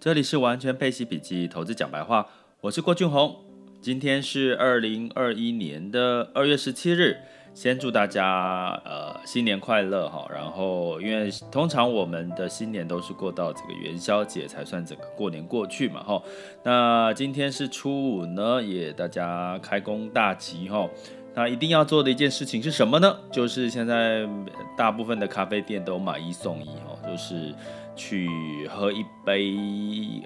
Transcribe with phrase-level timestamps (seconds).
[0.00, 2.24] 这里是完全配息笔记投资讲白话，
[2.60, 3.34] 我是郭俊宏。
[3.80, 7.16] 今天是二零二一年的二月十七日，
[7.52, 10.24] 先祝大家呃新年快乐哈。
[10.32, 16.22] 然后因为通常我们的新年都是过到这个元宵节才算整个过年过去嘛哈。
[16.62, 20.88] 那今天是初五呢，也大家开工大吉哈。
[21.34, 23.16] 那一定要做的一件事情是什么呢？
[23.30, 24.28] 就是现在
[24.76, 27.54] 大部分的咖啡店都买一送一哦，就是。
[28.00, 28.28] 去
[28.68, 29.56] 喝一杯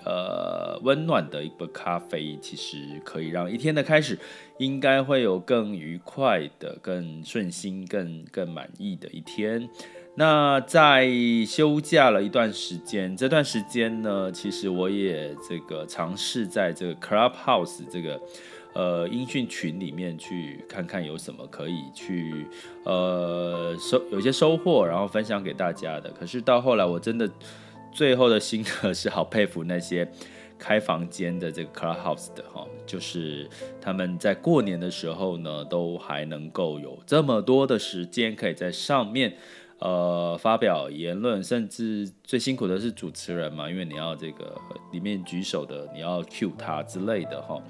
[0.04, 4.18] 呃温暖的一杯咖啡，其实可以让一天的开始
[4.58, 9.66] 应该会有更愉快的、更顺心、更更满意的一天。
[10.16, 11.08] 那在
[11.46, 18.20] 休假了一段时间，这段时间呢，其实我也这个尝试在这个 Clubhouse 这个。
[18.74, 22.46] 呃，音讯群里面去看看有什么可以去
[22.84, 26.10] 呃收有些收获，然后分享给大家的。
[26.10, 27.30] 可是到后来，我真的
[27.92, 30.10] 最后的心得是好佩服那些
[30.58, 33.46] 开房间的这个 Clubhouse 的哈，就是
[33.78, 39.36] 他们在过年的时候呢，都还能够有这么多的时间可以在上面
[39.80, 44.56] 呃发表言论，甚至最辛苦的是主持人嘛，因为你要这个
[44.92, 47.60] 里面举手的，你要 cue 他之类的哈。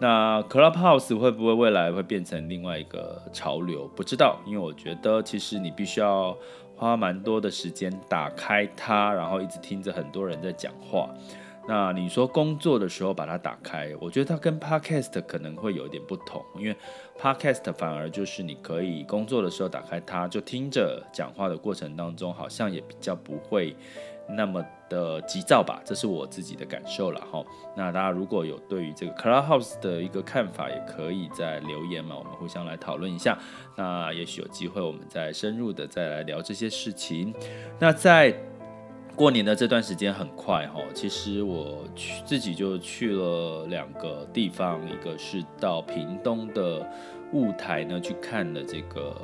[0.00, 3.86] 那 Clubhouse 会不会未来会变成另外一个潮流？
[3.88, 6.34] 不知道，因为我觉得其实你必须要
[6.74, 11.10] 花蛮多的时间打开它，然后一直听着很多人在讲话。
[11.68, 16.74] 那你说工作的时候把它打开，我觉得它跟 Podcast 可能会有一点不同，因为
[17.20, 23.76] Podcast 反而就是你可以工作的时候打开它，就听着讲话的过程当中，好像也比较不会。
[24.26, 27.42] 那么的急躁吧，这是我自己的感受了哈。
[27.74, 33.38] 那大家如果有对于这个 Clubhouse 的一个看法，也可以在留言嘛，我们互相来讨论一下。
[33.76, 37.32] 那也许有机会，我们再深入的再来聊这些事情。
[37.78, 38.34] 那在
[39.16, 46.86] 过年的这段时间很快哈，其实我去自己就去了两个地方，一个是到屏东的
[47.32, 49.16] 雾台呢去看了这个。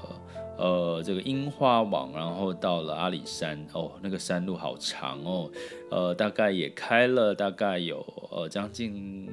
[0.58, 5.50] 呃，这个樱花网，然后到了阿里山哦，那个山路好长哦，
[5.90, 9.28] 呃，大概也开了大概有呃将近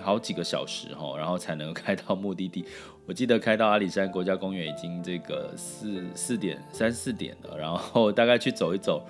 [0.00, 2.64] 好几个小时哈，然后才能开到目的地。
[3.06, 9.02] 我记得开到阿里山国家公园已经这个四四点三四点了，然后大概去走一走，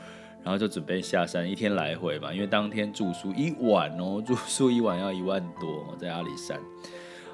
[0.44, 6.60] 然后就准备下山，一天来回嘛，因为当天住宿一晚哦，住宿一晚要一万多，在阿里山。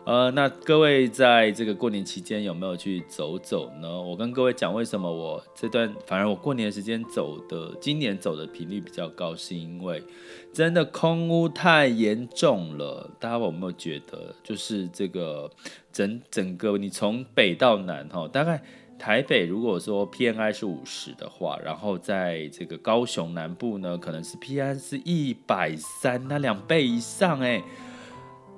[0.04, 3.88] 呃，那各位在这个过年期间有没有去走走呢？
[4.02, 10.02] 我跟各位讲，为什么我这段反而我过年时间走的，今年走的频率比较高，是因为
[10.52, 13.10] 真的空污太严重了。
[13.18, 15.50] 大家有没有觉得，就是这个
[15.90, 18.62] 整整个你从北到南哈，大概
[18.98, 27.62] 台北如果说 PMI 是五十的话，然后在这个高雄南部呢，可能是 PMI 是一百三，那两倍以上哎。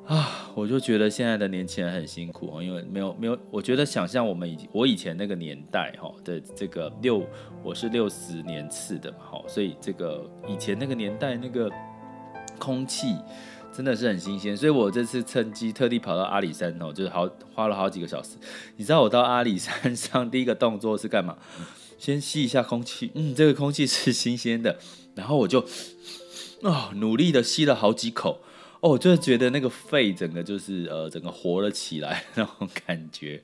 [0.06, 7.26] 啊，我就觉得现在的年轻人很辛苦哦，因为没有没有，我觉得想象我们以我以前那个年代哈的这个六，
[7.60, 11.68] 我是六十年次的嘛，哈，所以这个以前那个年代那个
[12.56, 13.16] 空气
[13.72, 18.36] 真的是很新鲜，所以我这次趁机特地跑到阿里山哦，就是好花了好几个小时。
[18.76, 21.36] 你知道我到阿里山上第一个动作是干嘛？
[21.98, 24.78] 先吸一下空气，嗯，这个空气是新鲜的，
[25.16, 25.66] 然后我就
[26.62, 28.42] 啊努力的吸了好几口。
[28.86, 33.42] 我就是觉得那个肺整个就是呃，整个活了起来那种感觉。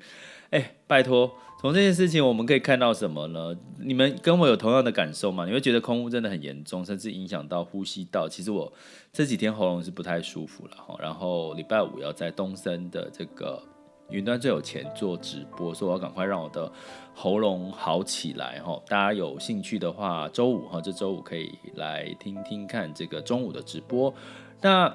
[0.51, 3.57] 哎，拜托，从这件事情我们可以看到什么呢？
[3.79, 5.47] 你们跟我有同样的感受吗？
[5.47, 8.29] 你会觉得空污真的很严重，甚至影响到呼吸道。
[8.29, 8.71] 其实我
[9.13, 10.95] 这几天喉咙是不太舒服了哈。
[11.01, 13.63] 然后礼拜五要在东森的这个
[14.11, 16.71] 云端最有钱做直播，所以我要赶快让我的
[17.15, 18.79] 喉咙好起来哈。
[18.87, 24.13] 大家有兴趣的话，周五哈，这周五可以来听听看这个中午的直播。
[24.61, 24.95] 那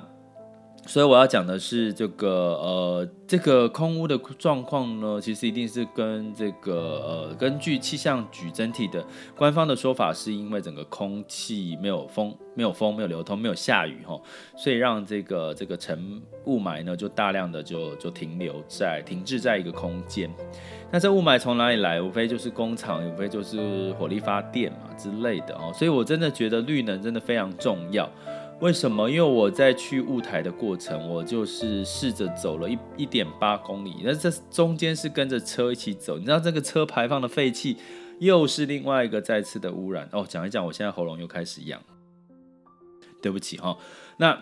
[0.87, 6.73] 所以我要讲的是这个呃，这个空污的状况呢，其实一定是跟这个
[7.05, 9.05] 呃，根据气象局整体的
[9.35, 14.17] 官方的说法，是因为整个空气没有风、没有风、没有流通、没有下雨哈，
[14.55, 20.33] 所以让这个这个尘雾霾呢，就大量的就就停留在停滞在一个空间。
[20.89, 22.01] 那这雾霾从哪里来？
[22.01, 25.69] 无非就是工厂，无非就是火力发电嘛之类的哦。
[25.73, 28.09] 所以我真的觉得绿能真的非常重要。
[28.59, 29.07] 为什么？
[29.07, 37.77] 因为我在去雾台的过程，我就是试着走了一一点八公里，那这中间是跟着车一起走，你知道这个车排放的废气
[38.19, 40.25] 又是另外一个再次的污染哦。
[40.27, 41.79] 讲一讲，我现在喉咙又开始痒，
[43.21, 43.77] 对不起哈、哦。
[44.17, 44.41] 那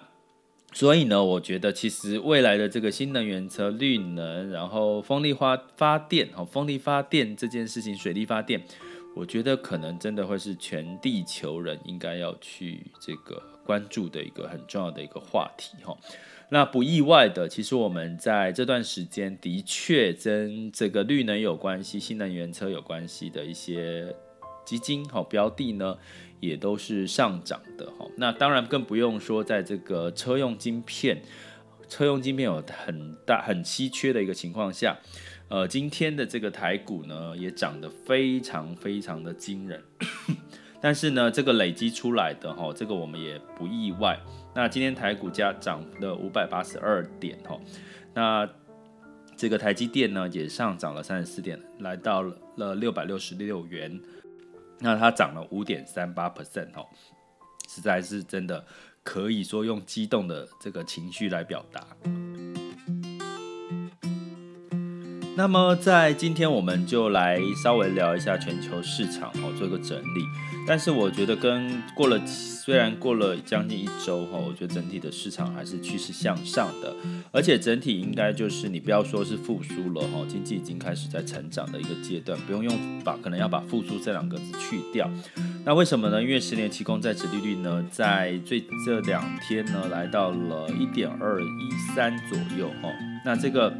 [0.71, 8.65] 所以呢，我觉得其实未来的这个新能源车、绿能，然后风力发发电，哦，风力发电这件事情，水力发电。
[9.15, 15.97] 我觉得可能真的会是全地球人应该要去这个关注的一个很重要的一个话题哈。
[16.49, 24.13] 那不意外的，其实我们在这段时间的确跟这个绿能有关系、新能源车有关系的一些
[24.65, 25.97] 基金哈标的呢，
[26.41, 28.05] 也都是上涨的哈。
[28.17, 31.23] 那当然更不用说在这个车用晶片、
[31.87, 34.97] 车用晶片有很大很稀缺的一个情况下。
[35.47, 39.83] 呃，今天的这个台股呢，也涨得非常非常的惊人，
[40.81, 44.19] 但是呢，这个累积出来的哈，这个我们也不意外。
[44.55, 47.59] 那今天台股价涨了五百八十二点哈，
[48.13, 48.49] 那
[49.37, 54.01] 这个台积电呢也上涨了三十四点，来到了六百六十六元，
[54.79, 56.83] 那它涨了五点三八 percent 哈，
[57.69, 58.65] 实在是真的
[59.03, 61.85] 可以说用激动的这个情绪来表达。
[65.37, 70.25] 那么在今天，我们就来稍微聊一下全球市场哦，做一个整理。
[70.65, 76.95] 但是我觉得跟过了，虽然过了将近一周哈，我觉得整体的市场还是趋势向上的，
[77.33, 85.11] 而且整体应该就是你不要说是复苏了哈，经济已经开始在成长的一个阶段，不用用把可能要把复苏这两个字去掉。
[85.65, 86.23] 那为什么呢？
[86.23, 92.89] 因为十年期公债殖利率呢，在最这两天呢，来到了一点二一三左右哈，
[93.25, 93.73] 那这个。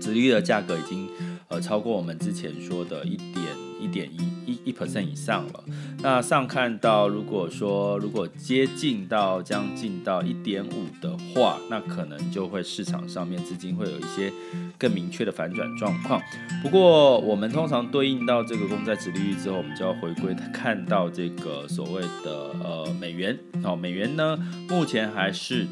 [0.00, 1.08] 殖利率的价格已经
[1.48, 3.44] 呃超过我们之前说的一点
[3.80, 5.64] 一点一一一 percent 以上了。
[6.02, 14.30] 那上看到，如果说如果接近到将近到一点五的话，那可能就会市场上面资金会有一些
[14.78, 16.20] 更明确的反转状况。
[16.62, 24.36] 不过我们通常对应到这个公债殖利率之后，我们就要回归看到这个所谓的呃美元哦，美元呢
[24.68, 25.66] 目前还是。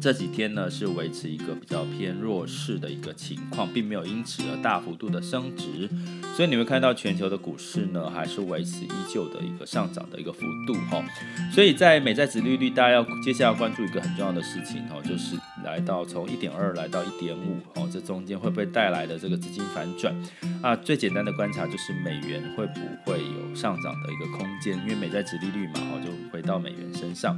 [0.00, 5.88] 这几天呢是维持一个比较偏弱势的一个情况，并没有因此而大幅度的升值，
[6.36, 11.04] 所以你会看到全球的股市呢还是维持依旧的一个上涨的一个幅度哈。
[11.52, 20.14] 所以在美债殖利率，大家要接下来关注一个很重要的事情哈，就是来到从一点二来到一点五哦，这中间会不会带来的这个资金反转
[20.62, 20.76] 啊？
[20.76, 27.36] 最简单的观察就是美元会不会有上涨的一个空间，因为美债殖利率嘛，哦就回到美元身上。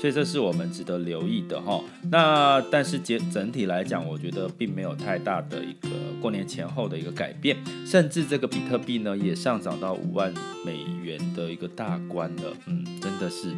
[0.00, 1.82] 所以这是我们值得留意的哈。
[2.10, 5.88] 那但是结整体来讲，我觉得并没有太大的一个
[6.20, 10.32] 过年前后的一个改变，甚至这个比特币呢也上涨到五万
[10.64, 12.54] 美元的一个大关了。
[12.66, 13.52] 嗯，真的是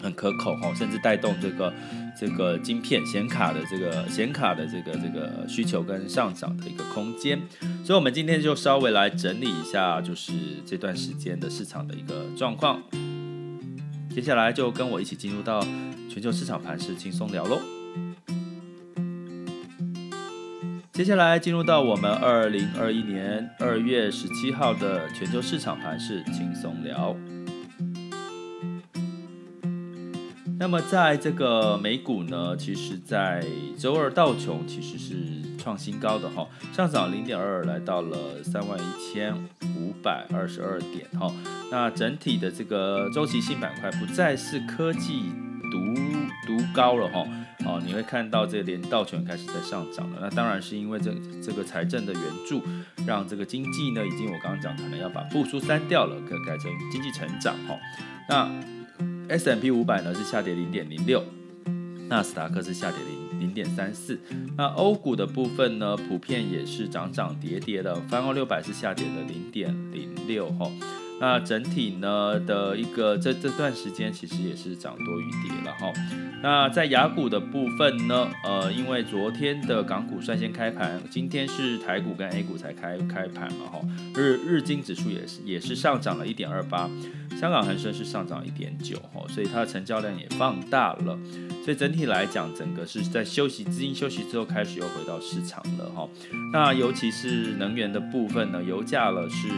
[0.00, 1.72] 很可口哈，甚至带动这个
[2.18, 7.40] 这个晶片显卡的这个显卡的这个这个需求跟上涨的一个空间。
[7.84, 10.32] 所以，我们今天就稍微来整理一下，就是
[10.64, 12.80] 这段时间的市场的一个状况。
[14.14, 15.60] 接下来就跟我一起进入到
[16.08, 17.60] 全球市场盘势轻松聊喽。
[20.92, 27.16] 接下来进入到我们二零二一年二月十七号的全球市场盘势轻松聊。
[30.58, 33.44] 那么在这个美股呢，其实在
[33.76, 35.14] 周二道琼其实是
[35.58, 39.34] 创新高的哈，上涨零点二，来到了三万一千
[39.76, 41.32] 五百二十二点哈。
[41.70, 45.32] 那整体的这个周期性板块不再是科技
[45.72, 45.94] 独
[46.46, 47.26] 独高了哈。
[47.66, 50.18] 哦，你会看到这连道琼开始在上涨了。
[50.20, 51.12] 那当然是因为这
[51.42, 52.62] 这个财政的援助，
[53.06, 57.74] 让这个经济呢，已经我刚刚讲可能要把复苏删掉了，可改成经济成长哈。
[58.28, 58.48] 那
[59.28, 61.22] S M P 五百呢是下跌零点零六，
[62.08, 64.18] 纳斯达克是下跌零零点三四。
[64.56, 70.70] 那欧股的部分呢，普遍也是涨涨跌跌的，泛欧六百是下跌了零点零六哈。
[71.24, 75.90] 那整体呢的一个这这段时间其实也是涨多于跌了哈。
[76.42, 83.80] 那在雅股的部分呢，呃，因为昨天的港股率先开盘，今天是台股跟 A 股才开开盘嘛哈。
[84.14, 86.90] 日日经指数也是也是上涨了一点二八，
[87.40, 91.18] 香港恒生是上涨一点九哈，所以它的成交量也放大了。
[91.64, 96.06] 所以整体来讲，整个是在休息资金休息之后开始又回到市场了哈。
[96.52, 99.48] 那尤其是能源的部分呢，油价了是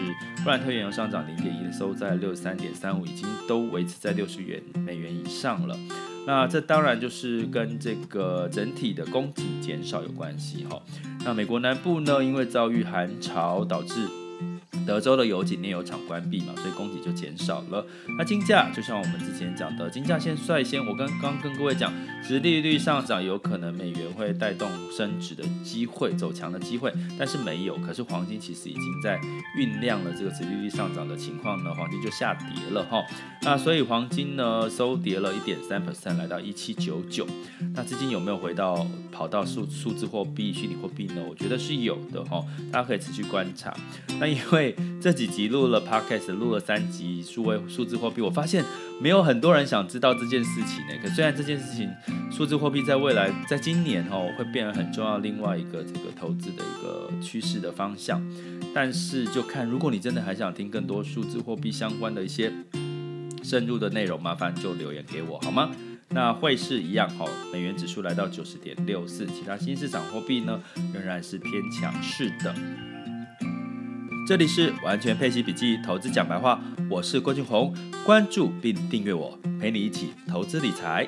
[0.44, 5.78] 布兰特原油上涨零点营，收在六十三点三五，已经都维持在六十元美元以上了。
[6.26, 10.82] 那这当然就是跟这个整体的供给减少有关系哈。
[11.24, 14.08] 那美国南部呢，因为遭遇寒潮导致。
[14.86, 17.84] 德州的油井炼油厂关闭嘛，所以供给就减少了。
[18.18, 21.92] 那金价就像我们之前讲的，金价先率先，我刚刚跟各位讲，
[22.26, 27.76] 殖利率上涨有可能美元会带动升值的机会，走强的机会，但是没有。
[27.78, 29.18] 可是黄金其实已经在
[29.58, 33.02] 酝酿了这个殖利率上涨的情况呢，黄金就下跌了哈。
[33.42, 37.26] 那所以黄金呢收跌了一点三 percent，来到一七九九。
[37.74, 41.22] 那资金有没有回到跑到数数字货币、虚拟货币呢？
[41.28, 43.74] 我觉得是有的哈，大家可以持续观察。
[44.20, 48.64] 那因为这几集录了 podcast，录了三集数位数字货币，我发现
[49.00, 50.94] 没有很多人想知道这件事情呢。
[51.02, 51.88] 可虽然这件事情，
[52.30, 58.20] 数字货币在未来，在今年哦，会变得很重要，另外一个这个投资的一个趋势的方向。
[58.74, 62.52] 但是就看，如果你真的还想听更多数字货币相关的一些
[63.42, 65.70] 深入的内容，麻烦就留言给我好吗？
[66.08, 70.60] 那汇市一样，好，美元指数来到九十点六四，其他新市场货币呢
[70.92, 72.54] 仍然是偏强势的。
[74.26, 77.72] 这里是完全配息笔记投资讲白话，我是郭俊宏，
[78.04, 81.06] 关注并订阅我，陪你一起投资理财。